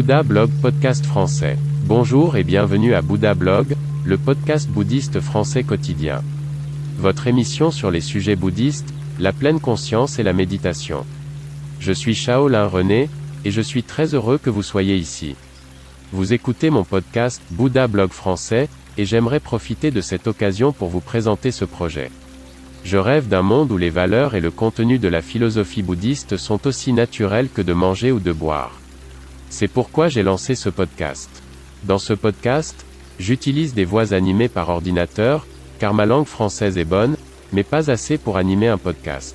[0.00, 1.58] Bouddha Blog Podcast Français.
[1.84, 6.22] Bonjour et bienvenue à Bouddha Blog, le podcast bouddhiste français quotidien.
[6.96, 11.04] Votre émission sur les sujets bouddhistes, la pleine conscience et la méditation.
[11.80, 13.10] Je suis Shaolin René,
[13.44, 15.36] et je suis très heureux que vous soyez ici.
[16.12, 21.02] Vous écoutez mon podcast Bouddha Blog Français, et j'aimerais profiter de cette occasion pour vous
[21.02, 22.10] présenter ce projet.
[22.84, 26.66] Je rêve d'un monde où les valeurs et le contenu de la philosophie bouddhiste sont
[26.66, 28.80] aussi naturels que de manger ou de boire.
[29.50, 31.28] C'est pourquoi j'ai lancé ce podcast.
[31.82, 32.86] Dans ce podcast,
[33.18, 35.44] j'utilise des voix animées par ordinateur,
[35.80, 37.16] car ma langue française est bonne,
[37.52, 39.34] mais pas assez pour animer un podcast.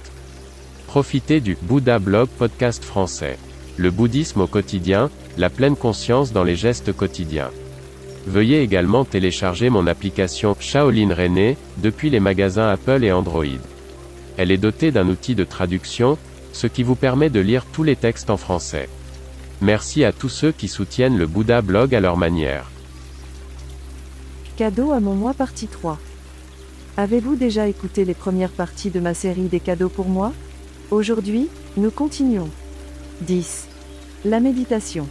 [0.87, 3.37] Profitez du Bouddha Blog Podcast français.
[3.75, 7.51] Le bouddhisme au quotidien, la pleine conscience dans les gestes quotidiens.
[8.25, 13.43] Veuillez également télécharger mon application Shaolin René depuis les magasins Apple et Android.
[14.37, 16.17] Elle est dotée d'un outil de traduction,
[16.53, 18.87] ce qui vous permet de lire tous les textes en français.
[19.61, 22.69] Merci à tous ceux qui soutiennent le Bouddha Blog à leur manière.
[24.57, 25.97] Cadeau à mon mois partie 3.
[26.97, 30.33] Avez-vous déjà écouté les premières parties de ma série des cadeaux pour moi?
[30.91, 32.49] Aujourd'hui, nous continuons.
[33.21, 33.67] 10.
[34.25, 35.07] La méditation.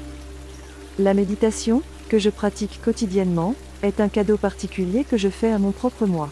[0.99, 5.73] La méditation, que je pratique quotidiennement, est un cadeau particulier que je fais à mon
[5.73, 6.31] propre moi.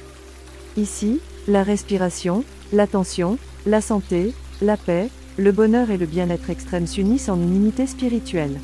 [0.76, 7.28] Ici, la respiration, l'attention, la santé, la paix, le bonheur et le bien-être extrême s'unissent
[7.28, 8.60] en une unité spirituelle.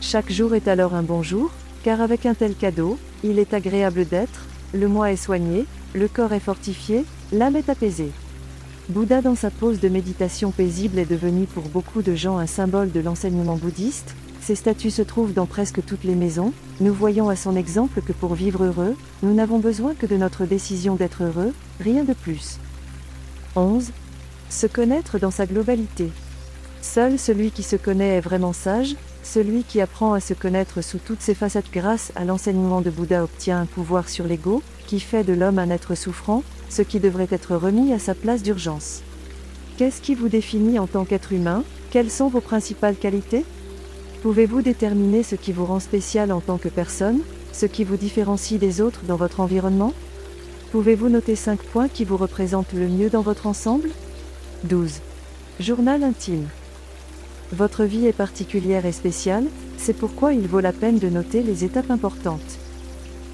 [0.00, 1.50] Chaque jour est alors un bon jour,
[1.84, 4.44] car avec un tel cadeau, il est agréable d'être,
[4.74, 8.10] le moi est soigné, le corps est fortifié, l'âme est apaisée.
[8.90, 12.92] Bouddha dans sa pose de méditation paisible est devenu pour beaucoup de gens un symbole
[12.92, 17.36] de l'enseignement bouddhiste, ses statues se trouvent dans presque toutes les maisons, nous voyons à
[17.36, 21.52] son exemple que pour vivre heureux, nous n'avons besoin que de notre décision d'être heureux,
[21.80, 22.58] rien de plus.
[23.56, 23.90] 11.
[24.48, 26.10] Se connaître dans sa globalité.
[26.80, 30.98] Seul celui qui se connaît est vraiment sage, celui qui apprend à se connaître sous
[30.98, 35.24] toutes ses facettes grâce à l'enseignement de Bouddha obtient un pouvoir sur l'ego, qui fait
[35.24, 39.02] de l'homme un être souffrant, ce qui devrait être remis à sa place d'urgence.
[39.76, 41.64] Qu'est-ce qui vous définit en tant qu'être humain?
[41.90, 43.44] Quelles sont vos principales qualités?
[44.22, 47.20] Pouvez-vous déterminer ce qui vous rend spécial en tant que personne,
[47.52, 49.92] ce qui vous différencie des autres dans votre environnement?
[50.70, 53.90] Pouvez-vous noter 5 points qui vous représentent le mieux dans votre ensemble?
[54.64, 55.00] 12.
[55.60, 56.48] Journal intime.
[57.52, 59.44] Votre vie est particulière et spéciale,
[59.76, 62.58] c'est pourquoi il vaut la peine de noter les étapes importantes.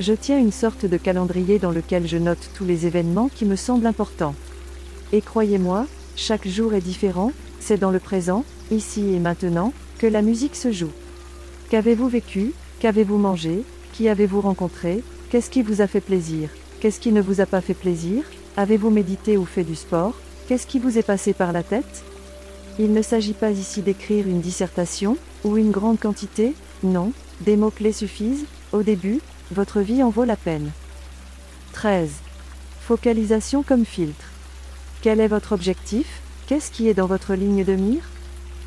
[0.01, 3.57] Je tiens une sorte de calendrier dans lequel je note tous les événements qui me
[3.57, 4.35] semblent importants.
[5.13, 7.31] Et croyez-moi, chaque jour est différent,
[7.61, 10.93] c'est dans le présent, ici et maintenant, que la musique se joue.
[11.71, 13.63] Qu'avez-vous vécu Qu'avez-vous mangé
[13.93, 16.51] Qui avez-vous rencontré Qu'est-ce qui vous a fait plaisir
[16.81, 18.25] Qu'est-ce qui ne vous a pas fait plaisir
[18.57, 20.15] Avez-vous médité ou fait du sport
[20.47, 22.05] Qu'est-ce qui vous est passé par la tête?
[22.79, 27.93] Il ne s'agit pas ici d'écrire une dissertation, ou une grande quantité, non, des mots-clés
[27.93, 29.21] suffisent, au début,
[29.51, 30.71] votre vie en vaut la peine.
[31.73, 32.11] 13.
[32.81, 34.27] Focalisation comme filtre.
[35.01, 36.21] Quel est votre objectif?
[36.47, 38.03] Qu'est-ce qui est dans votre ligne de mire?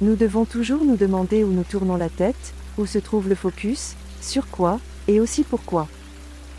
[0.02, 3.96] Nous devons toujours nous demander où nous tournons la tête, où se trouve le focus,
[4.22, 5.88] sur quoi, et aussi pourquoi.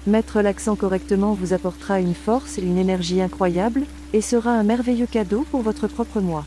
[0.07, 5.07] Mettre l'accent correctement vous apportera une force et une énergie incroyables, et sera un merveilleux
[5.07, 6.45] cadeau pour votre propre moi.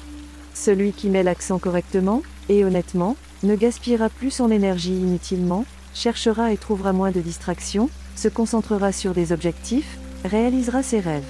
[0.53, 6.57] Celui qui met l'accent correctement, et honnêtement, ne gaspillera plus son énergie inutilement, cherchera et
[6.57, 11.27] trouvera moins de distractions, se concentrera sur des objectifs, réalisera ses rêves.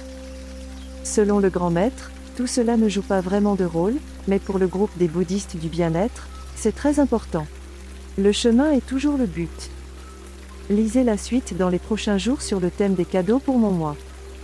[1.02, 3.96] Selon le grand maître, tout cela ne joue pas vraiment de rôle,
[4.28, 7.46] mais pour le groupe des bouddhistes du bien-être, c'est très important.
[8.18, 9.70] Le chemin est toujours le but.
[10.70, 13.96] Lisez la suite dans les prochains jours sur le thème des cadeaux pour mon mois.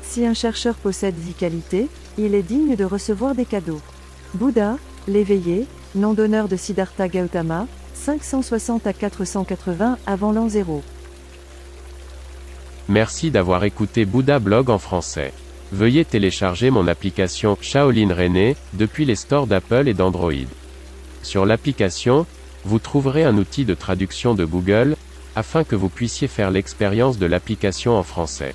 [0.03, 1.87] Si un chercheur possède 10 qualités,
[2.19, 3.81] il est digne de recevoir des cadeaux.
[4.34, 4.76] Bouddha,
[5.06, 10.82] l'éveillé, nom d'honneur de Siddhartha Gautama, 560 à 480 avant l'an 0.
[12.88, 15.32] Merci d'avoir écouté Bouddha Blog en français.
[15.70, 20.33] Veuillez télécharger mon application Shaolin René depuis les stores d'Apple et d'Android.
[21.22, 22.27] Sur l'application,
[22.65, 24.97] vous trouverez un outil de traduction de Google,
[25.36, 28.54] afin que vous puissiez faire l'expérience de l'application en français.